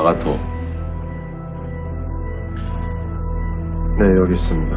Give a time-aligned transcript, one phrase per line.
[0.00, 0.30] 아가토.
[3.98, 4.76] 네, 여기 있습니다.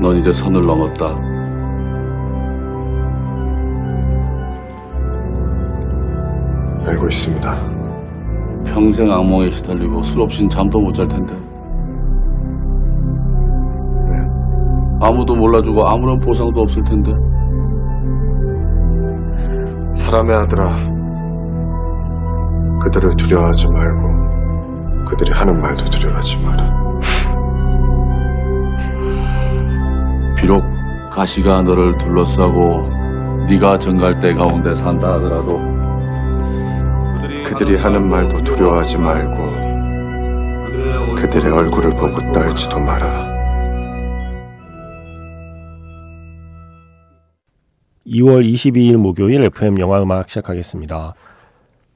[0.00, 1.06] 넌 이제 선을 넘었다.
[6.86, 7.76] 알고 있습니다.
[8.66, 11.34] 평생 악몽에 시달리고 술 없인 잠도 못 잘 텐데.
[15.00, 17.12] 아무도 몰라주고 아무런 보상도 없을 텐데.
[19.94, 20.96] 사람의 아들아,
[22.82, 26.76] 그들을 두려워하지 말고 그들이 하는 말도 두려워하지 마라.
[30.36, 30.62] 비록
[31.10, 32.88] 가시가 너를 둘러싸고
[33.48, 35.58] 네가 정갈대 가운데 산다 하더라도
[37.44, 39.66] 그들이 하는 말도 두려워하지 말고
[41.16, 43.35] 그들의 얼굴을 보고 떨지도 마라.
[48.06, 51.14] 2월 22일 목요일 FM 영화 음악 시작하겠습니다.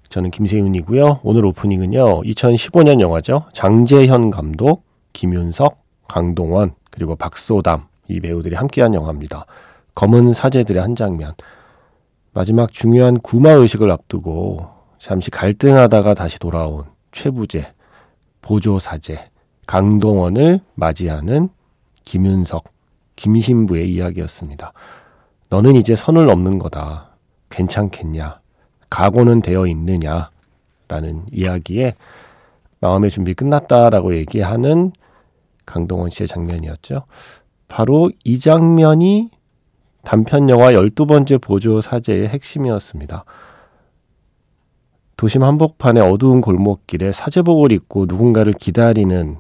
[0.09, 1.21] 저는 김세윤이고요.
[1.23, 2.23] 오늘 오프닝은요.
[2.23, 3.45] 2015년 영화죠.
[3.53, 9.47] 장재현 감독, 김윤석, 강동원, 그리고 박소담 이 배우들이 함께한 영화입니다.
[9.95, 11.35] 검은 사제들의 한 장면.
[12.33, 17.73] 마지막 중요한 구마 의식을 앞두고 잠시 갈등하다가 다시 돌아온 최부재,
[18.43, 19.31] 보조사제,
[19.69, 21.51] 강동원을 맞이하는
[22.03, 22.65] 김윤석,
[23.15, 24.73] 김신부의 이야기였습니다.
[25.51, 27.11] 너는 이제 선을 넘는 거다.
[27.51, 28.41] 괜찮겠냐?
[28.89, 30.31] 각오는 되어 있느냐?
[30.89, 31.95] 라는 이야기에
[32.81, 34.93] 마음의 준비 끝났다라고 얘기하는
[35.67, 37.03] 강동원 씨의 장면이었죠.
[37.69, 39.31] 바로 이 장면이
[40.03, 43.25] 단편 영화 12번째 보조 사제의 핵심이었습니다.
[45.17, 49.37] 도심 한복판의 어두운 골목길에 사제복을 입고 누군가를 기다리는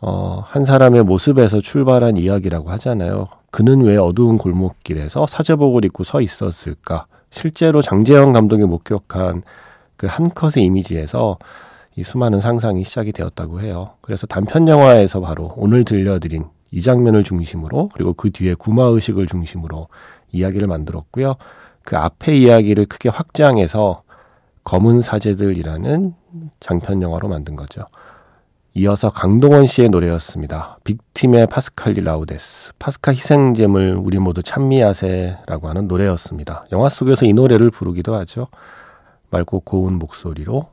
[0.00, 3.28] 어, 한 사람의 모습에서 출발한 이야기라고 하잖아요.
[3.50, 7.06] 그는 왜 어두운 골목길에서 사제복을 입고 서 있었을까?
[7.30, 9.42] 실제로 장재영 감독이 목격한
[10.00, 11.36] 그 한 컷의 이미지에서
[11.94, 13.90] 이 수많은 상상이 시작이 되었다고 해요.
[14.00, 19.88] 그래서 단편 영화에서 바로 오늘 들려드린 이 장면을 중심으로 그리고 그 뒤에 구마 의식을 중심으로
[20.32, 21.34] 이야기를 만들었고요.
[21.82, 24.02] 그 앞에 이야기를 크게 확장해서
[24.64, 26.14] 검은 사제들이라는
[26.60, 27.84] 장편 영화로 만든 거죠.
[28.74, 30.78] 이어서 강동원 씨의 노래였습니다.
[30.84, 32.72] 빅팀의 파스칼리 라우데스.
[32.78, 36.64] 파스카 희생잼을 우리 모두 찬미하세라고 하는 노래였습니다.
[36.70, 38.46] 영화 속에서 이 노래를 부르기도 하죠.
[39.30, 40.68] 맑고 고운 목소리로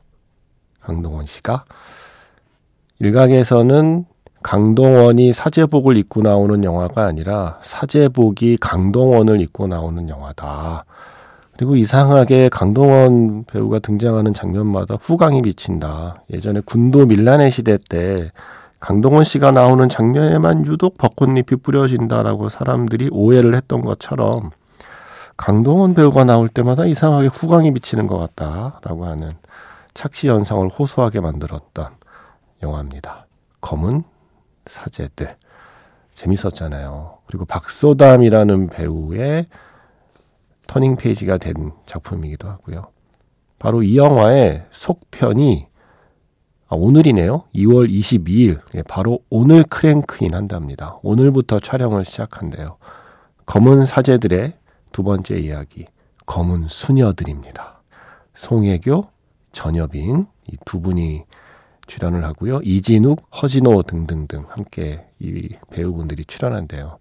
[0.80, 1.64] 강동원 씨가
[3.00, 4.04] 일각에서는
[4.42, 10.84] 강동원이 사제복을 입고 나오는 영화가 아니라 사제복이 강동원을 입고 나오는 영화다.
[11.58, 16.22] 그리고 이상하게 강동원 배우가 등장하는 장면마다 후광이 비친다.
[16.30, 18.30] 예전에 군도 밀란의 시대 때
[18.78, 24.50] 강동원 씨가 나오는 장면에만 유독 벚꽃잎이 뿌려진다라고 사람들이 오해를 했던 것처럼
[25.36, 29.32] 강동원 배우가 나올 때마다 이상하게 후광이 비치는 것 같다라고 하는
[29.94, 31.88] 착시 현상을 호소하게 만들었던
[32.62, 33.26] 영화입니다.
[33.60, 34.04] 검은
[34.66, 35.34] 사제들.
[36.12, 37.18] 재밌었잖아요.
[37.26, 39.46] 그리고 박소담이라는 배우의
[40.68, 42.82] 터닝 페이지가 된 작품이기도 하고요.
[43.58, 45.66] 바로 이 영화의 속편이
[46.68, 47.44] 아, 오늘이네요.
[47.54, 48.60] 2월 22일.
[48.76, 50.98] 예, 바로 오늘 크랭크인 한답니다.
[51.02, 52.76] 오늘부터 촬영을 시작한대요.
[53.46, 54.52] 검은 사제들의
[54.92, 55.86] 두 번째 이야기.
[56.26, 57.80] 검은 수녀들입니다.
[58.34, 59.08] 송혜교,
[59.52, 61.24] 전여빈 이 두 분이
[61.86, 62.60] 출연을 하고요.
[62.62, 66.98] 이진욱, 허진호 등등등 함께 이 배우분들이 출연한대요.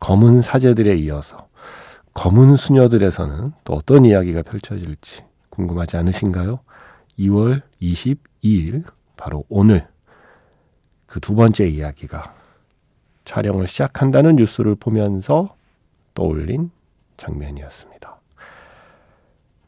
[0.00, 1.46] 검은 사제들에 이어서
[2.14, 6.60] 검은 수녀들에서는 또 어떤 이야기가 펼쳐질지 궁금하지 않으신가요?
[7.18, 8.84] 2월 22일,
[9.16, 9.86] 바로 오늘
[11.06, 12.34] 그 두 번째 이야기가
[13.24, 15.54] 촬영을 시작한다는 뉴스를 보면서
[16.14, 16.70] 떠올린
[17.16, 18.20] 장면이었습니다.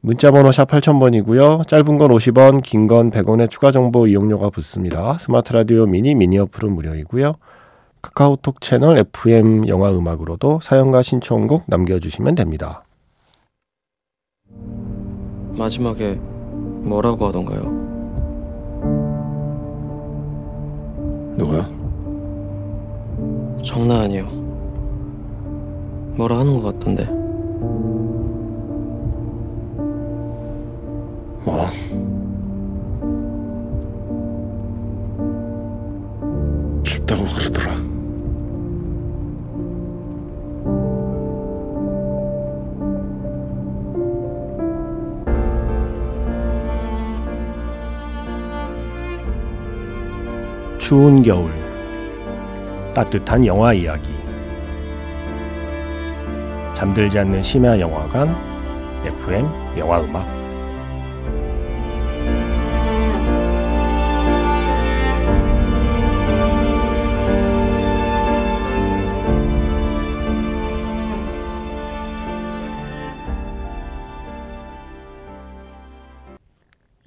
[0.00, 1.66] 문자 번호 샵 8000번이고요.
[1.66, 5.14] 짧은 건 50원, 긴 건 100원의 추가 정보 이용료가 붙습니다.
[5.18, 7.34] 스마트 라디오 미니 미니 어플은 무료이고요.
[8.06, 12.84] 카카오톡 채널 FM 영화 음악으로도 사연과 신청곡 남겨주시면 됩니다.
[15.58, 17.62] 마지막에 뭐라고 하던가요?
[21.36, 21.68] 누가?
[23.64, 24.26] 장난 아니요.
[26.16, 27.04] 뭐라 하는 것 같던데.
[31.44, 31.66] 뭐?
[36.84, 37.95] 춥다고 그러더라.
[50.86, 51.50] 추운 겨울.
[52.94, 54.08] 따뜻한 영화 이야기.
[56.74, 58.28] 잠들지 않는 심야 영화관
[59.04, 59.48] FM
[59.78, 60.28] 영화 음악.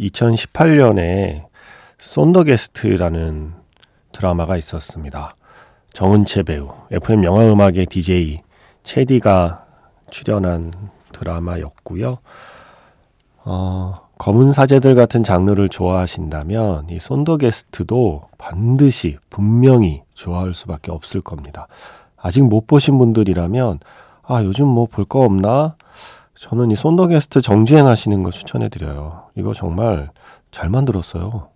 [0.02, 1.46] (2018년에)
[1.98, 3.59] 쏜더게스트라는
[4.12, 5.32] 드라마가 있었습니다.
[5.94, 8.42] 정은채 배우, FM 영화음악의 DJ
[8.84, 9.66] 체디가
[10.12, 10.72] 출연한
[11.14, 12.18] 드라마였고요.
[13.46, 21.68] 어, 검은 사제들 같은 장르를 좋아하신다면 이 쏜더게스트도 반드시 분명히 좋아할 수밖에 없을 겁니다.
[22.18, 23.80] 아직 못 보신 분들이라면
[24.24, 25.76] 아 요즘 뭐 볼 거 없나?
[26.36, 29.24] 저는 이 손 the guest 정주행 하시는 거 추천해 드려요.
[29.36, 30.10] 이거 정말
[30.52, 31.48] 잘 만들었어요.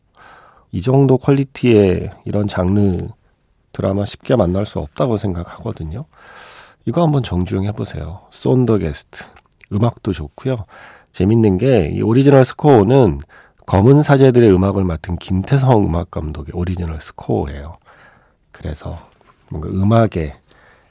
[0.73, 2.97] 이 정도 quality의 이런 장르
[3.71, 6.05] 드라마 쉽게 만날 수 없다고 생각하거든요.
[6.85, 8.21] 이거 한번 정주행 해보세요.
[8.31, 9.23] 손 the guest.
[9.71, 10.57] 음악도 좋고요.
[11.11, 13.19] 재밌는 게 이 오리지널 스코어는
[13.67, 17.77] 검은 사제들의 음악을 맡은 김태성 음악 감독의 오리지널 스코어예요.
[18.51, 18.97] 그래서
[19.49, 20.33] 뭔가 음악의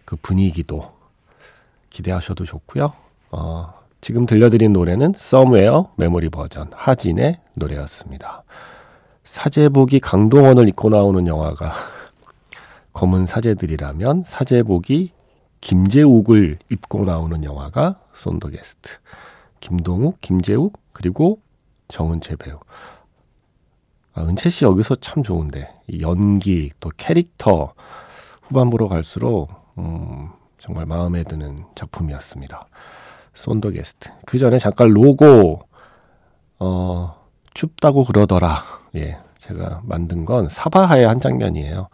[0.04, 0.92] 그 분위기도
[1.90, 2.92] 기대하셔도 좋고요.
[3.32, 8.44] 어, 지금 들려드린 노래는 Somewhere 메모리 버전 하진의 노래였습니다.
[9.32, 11.72] 사제복이 강동원을 입고 나오는 영화가
[12.92, 15.10] 검은 사제들이라면 사제복이
[15.62, 18.98] 김재욱을 입고 나오는 영화가 쏜더게스트.
[19.60, 21.40] 김동욱, 김재욱, 그리고
[21.88, 22.58] 정은채 배우.
[24.12, 27.72] 아, 은채 씨 여기서 참 좋은데 이 연기 또 캐릭터
[28.42, 30.28] 후반부로 갈수록 음,
[30.58, 32.66] 정말 마음에 드는 작품이었습니다.
[33.32, 34.10] 쏜더게스트.
[34.26, 35.62] 그 전에 잠깐 로고
[36.58, 37.14] 어,
[37.54, 38.81] 춥다고 그러더라.
[38.96, 41.88] 예, 제가 만든 건 사바하의 한 장면이에요.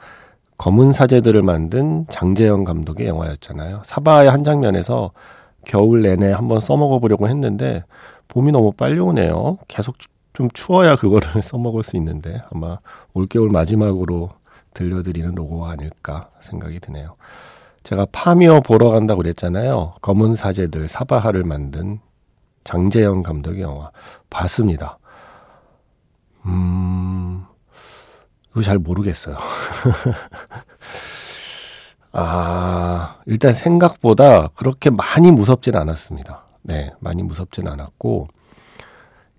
[0.58, 3.82] 검은 사제들을 만든 장재영 감독의 영화였잖아요.
[3.84, 5.12] 사바의 한 장면에서
[5.64, 7.84] 겨울 내내 한번 써먹어 보려고 했는데
[8.26, 9.58] 봄이 너무 빨리 오네요.
[9.68, 9.96] 계속
[10.32, 12.78] 좀 추워야 그거를 써먹을 수 있는데 아마
[13.14, 14.30] 올겨울 마지막으로
[14.74, 17.16] 들려드리는 로고가 아닐까 생각이 드네요.
[17.84, 19.94] 제가 파미어 보러 간다고 그랬잖아요.
[20.00, 22.00] 검은 사제들 사바하를 만든
[22.64, 23.90] 장재영 감독의 영화
[24.28, 24.97] 봤습니다.
[26.48, 27.44] 음,
[28.48, 29.36] 그거 잘 모르겠어요.
[32.12, 36.44] 아, 일단 생각보다 그렇게 많이 무섭진 않았습니다.
[36.62, 38.28] 네, 많이 무섭진 않았고,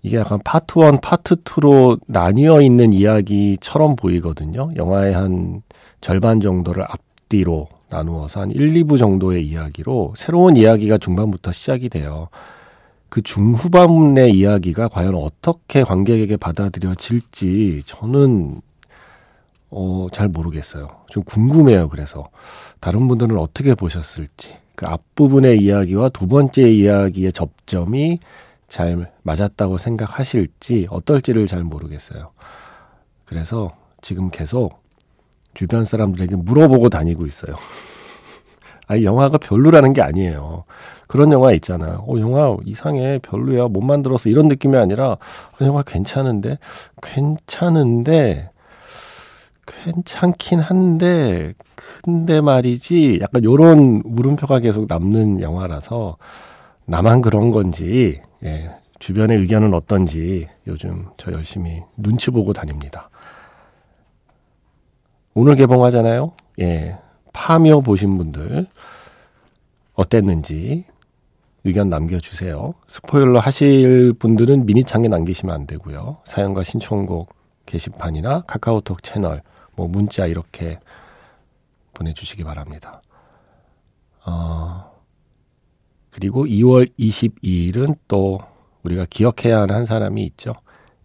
[0.02, 4.70] 이게 약간 파트 1, 파트 2로 나뉘어 있는 이야기처럼 보이거든요.
[4.76, 5.62] 영화의 한
[6.00, 12.28] 절반 정도를 앞뒤로 나누어서 한 1, 2부 정도의 이야기로 새로운 이야기가 중반부터 시작이 돼요.
[13.10, 18.62] 그 중후반의 이야기가 과연 어떻게 관객에게 받아들여질지 저는
[19.70, 20.88] 어, 잘 모르겠어요.
[21.08, 21.88] 좀 궁금해요.
[21.88, 22.28] 그래서
[22.80, 28.20] 다른 분들은 어떻게 보셨을지 그 앞부분의 이야기와 두 번째 이야기의 접점이
[28.68, 32.30] 잘 맞았다고 생각하실지 어떨지를 잘 모르겠어요.
[33.24, 34.78] 그래서 지금 계속
[35.54, 37.56] 주변 사람들에게 물어보고 다니고 있어요.
[38.90, 40.64] 아니 영화가 별로라는 게 아니에요.
[41.06, 42.04] 그런 영화 있잖아요.
[42.08, 45.18] 어 영화 이상해 별로야 못 만들었어 이런 느낌이 아니라 어,
[45.60, 46.58] 영화 괜찮은데
[47.00, 48.50] 괜찮은데
[49.64, 56.16] 괜찮긴 한데 근데 말이지 약간 요런 물음표가 계속 남는 영화라서
[56.88, 63.08] 나만 그런 건지 예, 주변의 의견은 어떤지 요즘 저 열심히 눈치 보고 다닙니다.
[65.34, 66.32] 오늘 개봉하잖아요.
[66.60, 66.98] 예.
[67.32, 68.66] 파묘 보신 분들
[69.94, 70.84] 어땠는지
[71.64, 72.74] 의견 남겨주세요.
[72.86, 76.18] 스포일러 하실 분들은 미니창에 남기시면 안 되고요.
[76.24, 77.34] 사연과 신청곡
[77.66, 79.42] 게시판이나 카카오톡 채널
[79.76, 80.78] 뭐 문자 이렇게
[81.92, 83.02] 보내주시기 바랍니다.
[84.24, 84.90] 어,
[86.10, 88.40] 그리고 2월 22일은 또
[88.82, 90.54] 우리가 기억해야 하는 한 사람이 있죠.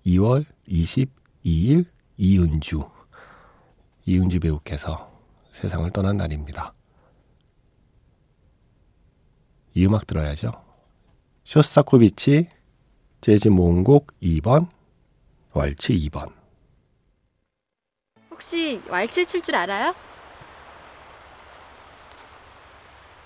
[0.05, 1.85] 2월 22일
[2.17, 2.81] 이은주.
[4.05, 5.14] 이은주 배우께서
[5.55, 6.73] 세상을 떠난 날입니다.
[9.73, 10.51] 이 음악 들어야죠.
[11.45, 12.49] 쇼스타코비치
[13.21, 14.67] 재즈 모음곡 2번,
[15.53, 16.33] 왈츠 2번.
[18.31, 19.95] 혹시 왈츠 출 줄 알아요?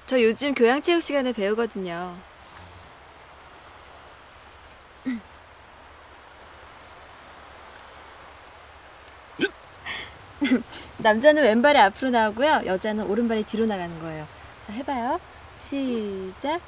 [0.05, 2.15] 저 요즘 교양 체육 시간에 배우거든요.
[10.99, 12.61] 남자는 왼발이 앞으로 나오고요.
[12.65, 14.25] 여자는 오른발이 뒤로 나가는 거예요.
[14.65, 15.19] 자, 해봐요.
[15.59, 16.61] 시작.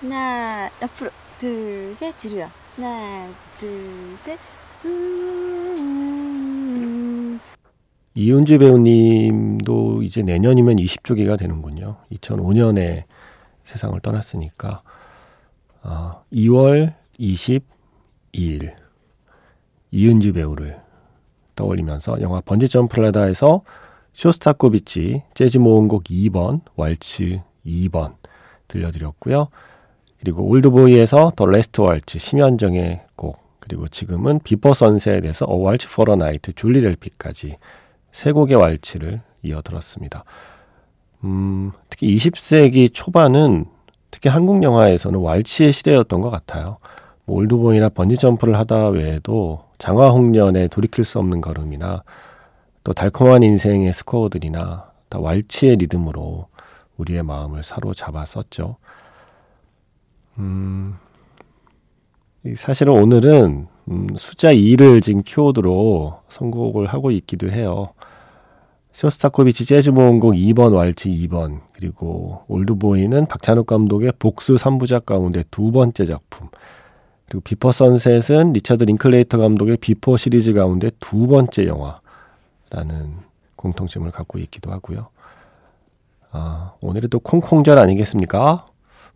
[0.00, 1.10] 하나, 앞으로.
[1.38, 2.50] 둘, 셋, 뒤로요.
[2.76, 4.38] 하나, 둘, 셋.
[4.84, 6.12] 음...
[8.14, 11.96] 이은주 배우님도 이제 내년이면 20주기가 되는군요.
[12.12, 13.04] 2005년에
[13.64, 14.82] 세상을 떠났으니까
[15.82, 18.74] 어, 2월 22일
[19.90, 20.80] 이은주 배우를
[21.56, 23.62] 떠올리면서 영화 번지 점프라다에서
[24.12, 28.14] 쇼스타코비치 재즈 모음곡 2번 왈츠 2번
[28.68, 29.48] 들려드렸고요.
[30.20, 36.22] 그리고 올드보이에서 The Last Waltz 심현정의 곡 그리고 지금은 Before Sunset에서 A Waltz for a
[36.22, 37.56] Night 줄리 델피까지
[38.10, 40.24] 세 곡의 왈츠를 이어 들었습니다.
[41.24, 43.64] 음, 특히 20세기 초반은
[44.10, 46.78] 특히 한국 영화에서는 왈츠의 시대였던 것 같아요.
[47.24, 52.04] 뭐 올드보이나 번지 점프를 하다 외에도 장화홍련의 돌이킬 수 없는 걸음이나
[52.84, 56.46] 또 달콤한 인생의 스코어들이나 다 왈츠의 리듬으로
[56.98, 58.76] 우리의 마음을 사로잡았었죠.
[60.38, 60.94] 음,
[62.54, 67.86] 사실은 오늘은 음, 숫자 2를 지금 키워드로 선곡을 하고 있기도 해요.
[68.92, 76.04] 쇼스타코비치 재즈 모음곡 2번 왈츠 2번 그리고 올드보이는 박찬욱 감독의 복수 3부작 가운데 두 번째
[76.04, 76.50] 작품
[77.32, 83.14] 그리고 Before Sunset은 리차드 링클레이터 감독의 Before 시리즈 가운데 두 번째 영화라는
[83.56, 85.08] 공통점을 갖고 있기도 하고요.
[86.30, 88.66] 아, 오늘은 또 콩콩절 아니겠습니까?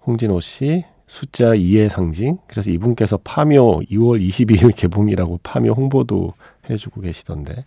[0.06, 2.38] 홍진호 씨 숫자 2의 상징.
[2.46, 6.32] 그래서 이분께서 파묘 2월 22일 개봉이라고 파묘 홍보도
[6.70, 7.66] 해주고 계시던데.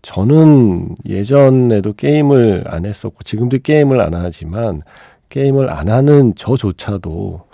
[0.00, 4.82] 저는 예전에도 게임을 안 했었고, 지금도 게임을 안 하지만,
[5.28, 7.48] 게임을 안 하는 저조차도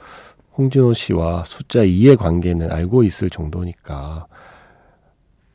[0.57, 4.27] 홍진호 씨와 숫자 2의 관계는 알고 있을 정도니까,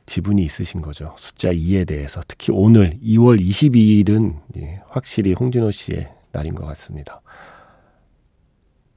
[0.05, 1.13] 지분이 있으신 거죠.
[1.17, 2.21] 숫자 2에 대해서.
[2.27, 7.21] 특히 오늘 2월 22일은 예, 확실히 홍진호 씨의 날인 것 같습니다.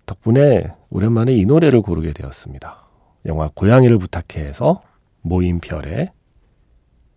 [0.07, 2.87] 덕분에 오랜만에 이 노래를 고르게 되었습니다.
[3.27, 4.81] 영화 고양이를 부탁해에서
[5.21, 6.11] 모임별의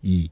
[0.03, 0.29] 2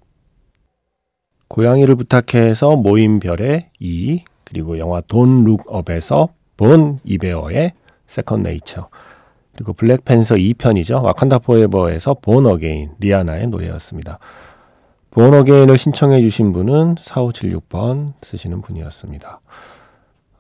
[1.48, 7.74] 고양이를 부탁해에서 모임별의 2 그리고 영화 Don't Look Up에서 Bon Iver의
[8.08, 8.90] Second Nature
[9.56, 11.04] 그리고 Black Panther 2편이죠.
[11.04, 14.20] Wakanda Forever에서 Born Again 리아나의 노래였습니다.
[15.12, 19.42] Born Again을 신청해 주신 분은 4576번 쓰시는 분이었습니다.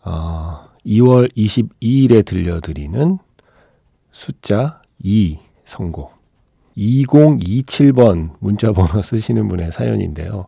[0.05, 3.19] 어, 2월 22일에 들려드리는
[4.11, 6.11] 숫자 2 선곡
[6.75, 10.47] 2027번 문자 번호 쓰시는 분의 사연인데요.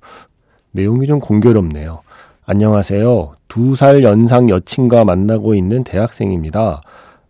[0.71, 2.01] 내용이 좀 공교롭네요.
[2.45, 3.33] 안녕하세요.
[3.47, 6.81] 두 살 연상 여친과 만나고 있는 대학생입니다.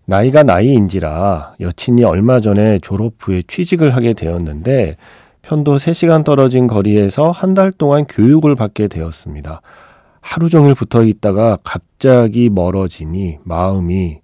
[0.05, 4.97] 나이가 나이인지라 여친이 얼마 전에 졸업 후에 취직을 하게 되었는데
[5.41, 9.61] 편도 3시간 떨어진 거리에서 한 달 동안 교육을 받게 되었습니다.
[10.19, 14.19] 하루 종일 붙어 있다가 갑자기 멀어지니 마음이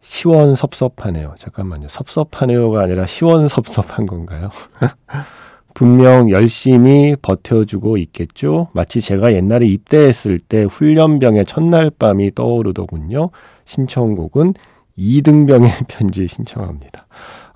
[0.00, 1.34] 시원섭섭하네요.
[1.36, 1.88] 잠깐만요.
[1.88, 4.50] 섭섭하네요가 아니라 시원섭섭한 건가요?
[5.74, 8.68] 분명 열심히 버텨주고 있겠죠.
[8.72, 13.30] 마치 제가 옛날에 입대했을 때 훈련병의 첫날 밤이 떠오르더군요.
[13.64, 14.54] 신청곡은
[14.96, 17.06] 이등병의 편지 신청합니다.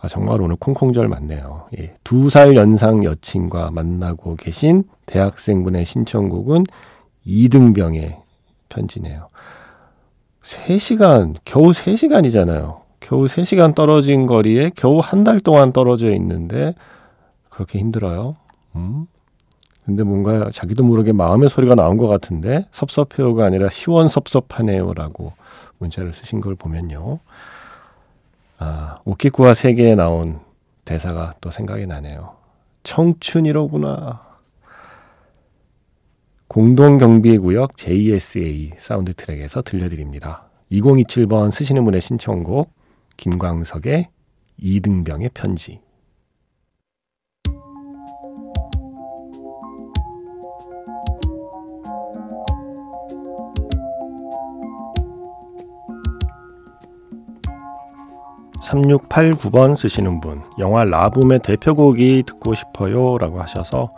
[0.01, 1.67] 아, 정말 오늘 콩콩절 맞네요.
[1.79, 6.65] 예, 두살 연상 여친과 만나고 계신 대학생분의 신청곡은
[7.25, 8.17] 이등병의
[8.69, 9.29] 편지네요.
[10.43, 12.81] 3시간, 겨우 3시간이잖아요.
[13.01, 16.75] 겨우 3시간 떨어진 거리에 겨우 한 달 동안 떨어져 있는데
[17.57, 18.37] 그렇게 힘들어요.
[18.75, 19.07] 음?
[19.87, 25.33] 근데 뭔가 자기도 모르게 마음의 소리가 나온 것 같은데 섭섭해요가 아니라 시원섭섭하네요라고
[25.79, 27.19] 문자를 쓰신 걸 보면요.
[28.59, 30.41] 아, 오키쿠와 세계에 나온
[30.85, 32.37] 대사가 또 생각이 나네요.
[32.83, 34.27] 청춘이로구나.
[36.49, 40.45] 공동경비구역 JSA 사운드 트랙에서 들려드립니다.
[40.73, 42.71] 2027번 쓰시는 분의 신청곡
[43.17, 44.09] 김광석의
[44.59, 45.81] 이등병의 편지
[58.67, 63.93] 3689번 쓰시는 분, 영화 라붐의 대표곡이 듣고 싶어요 라고 하셔서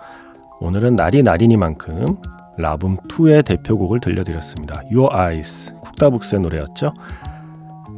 [0.60, 2.16] 오늘은 날이 날이니만큼
[2.58, 4.82] 라붐2의 대표곡을 들려드렸습니다.
[4.92, 6.92] Your Eyes, 쿡다북스의 노래였죠.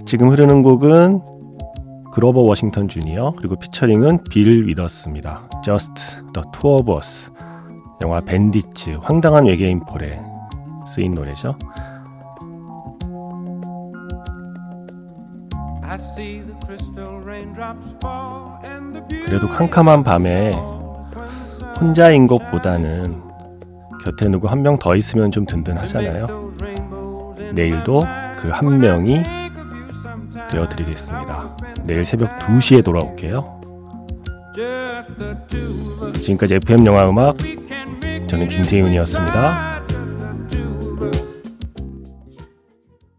[0.05, 1.23] 지금 흐르는 곡은
[2.13, 5.49] 그로버 워싱턴 주니어 그리고 피처링은 빌 위더스입니다.
[5.65, 5.95] Just
[6.35, 7.31] the Two of Us
[8.03, 10.21] 영화 밴디츠 황당한 외계인 폴에
[10.87, 11.57] 쓰인 노래죠.
[19.25, 20.53] 그래도 캄캄한 밤에
[21.81, 23.23] 혼자인 것보다는
[24.05, 26.53] 곁에 누구 한 명 더 있으면 좀 든든하잖아요.
[27.55, 28.03] 내일도
[28.39, 29.23] 그 한 명이
[30.51, 31.57] 되어드리겠습니다.
[31.85, 33.61] 내일 새벽 2시에 돌아올게요.
[36.21, 37.37] 지금까지 FM 영화 음악
[38.29, 39.70] 저는 김세윤이었습니다.